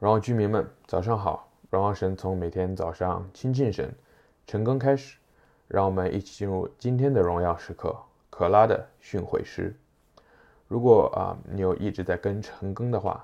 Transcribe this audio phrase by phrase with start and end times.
[0.00, 1.46] 荣耀居民们，早上好！
[1.68, 3.94] 荣耀神从每天早上亲近神、
[4.46, 5.18] 晨更开始，
[5.68, 7.94] 让我们一起进入今天的荣耀时刻——
[8.30, 9.76] 可拉的训诲诗。
[10.68, 13.22] 如果啊，你有一直在跟晨更的话，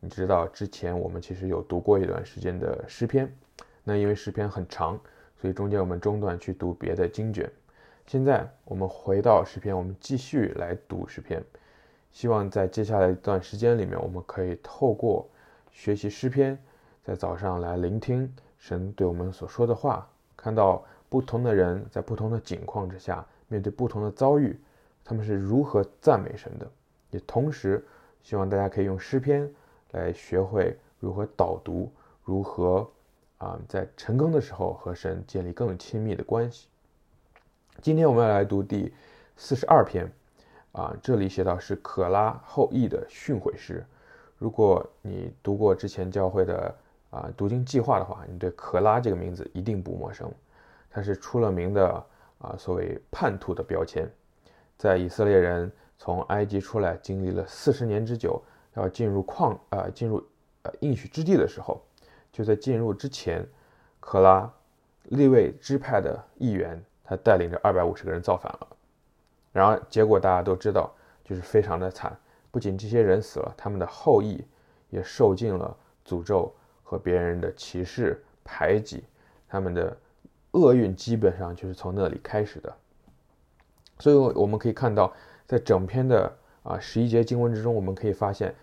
[0.00, 3.34] 你知道之前我们其实有读过一段时间的诗篇。
[3.82, 5.00] 那因为诗篇很长，
[5.40, 7.50] 所以中间我们中断去读别的经卷。
[8.06, 11.42] 现在我们回到诗篇，我们继续来读诗篇。
[12.12, 15.26] 希望在接下来一段时间里面，我们可以透过
[15.70, 16.58] 学习诗篇，
[17.04, 24.58] 在早上来聆听神对我们所说的话，看到不同的人在不同的境况之下，面对不同的遭遇，
[25.04, 26.68] 他们是如何赞美神的。
[27.10, 27.82] 也同时
[28.22, 29.50] 希望大家可以用诗篇
[29.92, 31.90] 来学会如何导读，
[32.24, 32.86] 如何
[33.38, 36.68] 啊在晨更的时候和神建立更亲密的关系。
[37.80, 38.92] 今天我们要来读第
[39.36, 40.12] 四十二篇，
[40.72, 43.86] 啊，这里写到是可拉后裔的训诲诗。
[44.38, 46.74] 如果你读过之前教会的
[47.10, 50.30] 啊读经计划的话，你对可拉这个名字一定不陌生。
[50.90, 52.06] 他是出了名的
[52.38, 54.08] 啊所谓叛徒的标签。
[54.76, 58.40] 在以色列人从埃及出来，经历了四十年之久，
[58.74, 60.24] 要进入旷啊进入
[60.62, 61.82] 呃应许之地的时候，
[62.30, 63.44] 就在进入之前，
[63.98, 64.48] 可拉
[65.04, 68.68] 利未支派的议员，他带领着二百五十个人造反了。
[69.52, 72.16] 然后结果大家都知道，就是非常的惨。
[72.50, 74.42] 不仅这些人死了，他们的后裔
[74.90, 79.04] 也受尽了诅咒和别人的歧视排挤，
[79.46, 79.96] 他们的
[80.52, 82.74] 厄运基本上就是从那里开始的。
[83.98, 85.12] 所以我们可以看到，
[85.46, 86.32] 在整篇的
[86.62, 88.54] 啊十一节经文之中，我们可以发现，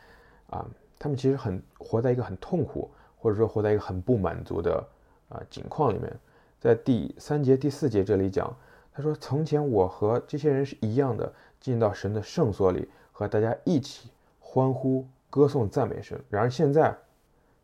[0.50, 0.66] 啊，
[0.98, 4.84] 他们其实很活在一个很痛苦，或者说活在一个很不满足的
[5.30, 6.12] 啊境况里面。
[6.60, 8.52] 在第三节、第四节这里讲，
[8.92, 14.10] 他说：“从前我和这些人是一样的，进到神的圣所里。”和大家一起
[14.42, 16.22] 欢呼、歌颂、赞美神。
[16.30, 16.94] 然而现在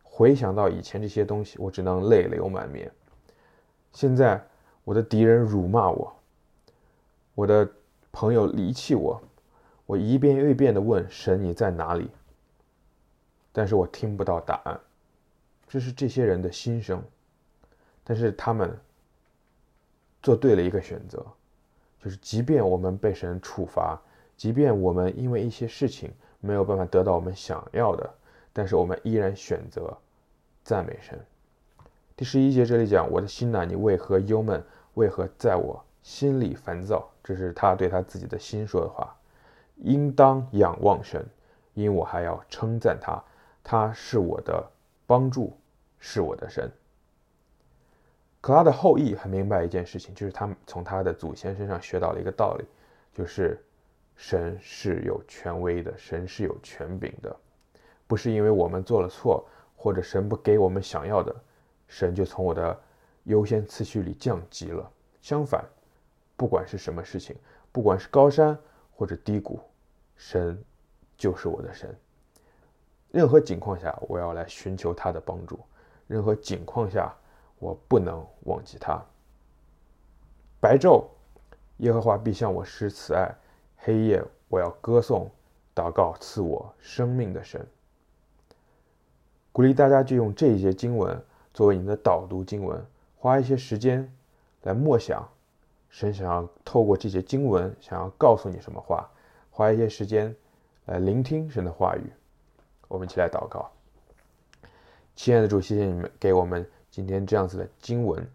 [0.02, 2.90] 回想到以前这些东西，我只能泪流满面。
[3.92, 4.42] 现在
[4.86, 6.16] 我的敌人辱骂我，
[7.36, 7.70] 我的
[8.14, 9.22] 朋友离弃我，
[9.86, 12.10] 我一遍又一遍地问神：“你在哪里？”
[13.52, 14.80] 但是我听不到答案。
[15.68, 17.04] 这是这些人的心声。
[18.06, 18.74] 但是他们
[20.24, 21.26] 做对了一个选择，
[22.02, 24.02] 就是即便我们被神处罚。
[24.42, 28.10] 即便我们因为一些事情没有办法得到我们想要的，
[28.52, 29.96] 但是我们依然选择
[30.64, 31.16] 赞美神。
[32.16, 34.60] 第十一节这里讲：“我的心呐，你为何忧闷？
[34.96, 39.16] 为何在我心里烦躁？”这是他对他自己的心说的话。
[39.76, 41.24] 应当仰望神，
[41.76, 43.24] 因我还要称赞他，
[43.64, 44.68] 他是我的
[45.06, 45.56] 帮助，
[46.00, 46.68] 是我的神。
[48.42, 52.66] 可拉的后裔很明白一件事情，就是他从他的祖先身上学到了一个道理，
[53.14, 53.64] 就是。
[54.16, 57.36] 神是有权威的，神是有权柄的，
[58.08, 61.36] 不是因为我们做了错，或者神不给我们想要的，
[61.88, 62.80] 神就从我的
[63.24, 64.92] 优先次序里降级了。
[65.22, 65.64] 相反，
[66.38, 67.36] 不管是什么事情，
[67.72, 68.58] 不管是高山
[68.96, 69.60] 或者低谷，
[70.16, 70.64] 神
[71.18, 71.96] 就是我的神。
[73.12, 75.58] 任何情况下，我要来寻求他的帮助；
[76.08, 77.14] 任何情况下，
[77.60, 79.04] 我不能忘记他。
[80.60, 81.06] 白昼，
[81.78, 83.34] 耶和华必向我施慈爱。
[83.84, 85.28] 黑夜，我要歌颂、
[85.74, 87.66] 祷告赐我生命的神。
[89.52, 91.20] 鼓励大家就用这一节经文
[91.52, 92.80] 作为你的导读经文，
[93.18, 94.08] 花一些时间
[94.62, 95.28] 来默想
[95.90, 99.10] 神想要透过这些经文想要告诉你什么话，
[99.50, 100.36] 花一些时间
[100.86, 102.04] 来聆听神的话语。
[102.88, 103.68] 我们一起来祷告。
[105.16, 108.30] 亲爱的主，谢谢你们给我们今天这样子的经文，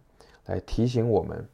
[0.46, 1.48] 来提醒我们，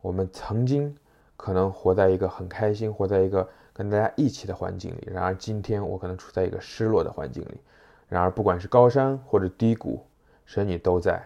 [0.00, 0.96] 我们曾经。
[1.36, 5.08] 可能活在一个很开心，活在一个跟大家一起的环境里。
[5.10, 7.60] 然而今天我可能处在一个失落的环境里。
[8.08, 10.04] 然而不管是高山或者低谷，
[10.44, 11.22] 神你都在。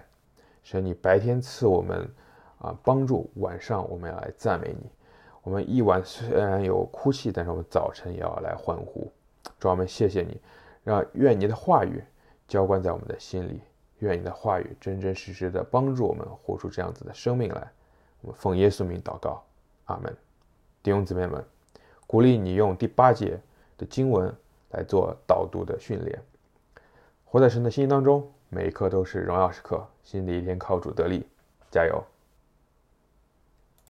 [0.62, 2.08] 神你白天赐我们
[2.58, 4.90] 啊帮助，晚上我们要来赞美你。
[5.42, 9.10] 我们一晚虽然有哭泣，但是我们早晨也要来欢呼。
[9.58, 10.40] 主，我们谢谢你，
[10.84, 12.02] 让愿你的话语
[12.46, 13.60] 浇灌在我们的心里，
[14.00, 17.70] 愿你的话语真真实实的帮助我们活出这样子的生命来。
[18.20, 19.42] 我们奉耶稣名祷告。
[19.88, 20.14] 阿门，
[20.82, 21.42] 弟兄姊妹们，
[22.06, 23.40] 鼓励你用第八节
[23.78, 24.30] 的经文
[24.70, 26.22] 来做导读的训练。
[27.24, 29.86] 活在神的心意当中，每一刻都是荣耀时刻。
[30.02, 31.26] 新的一天靠主得力，
[31.70, 32.04] 加油！